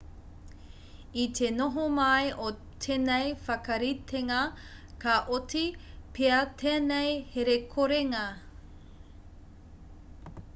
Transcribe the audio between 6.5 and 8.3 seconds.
tēnei herekorenga